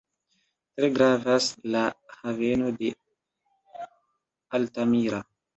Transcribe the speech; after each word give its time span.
Tre 0.79 0.87
gravas 0.95 1.49
la 1.75 1.83
haveno 2.21 2.71
de 2.81 2.91
Altamira. 4.61 5.25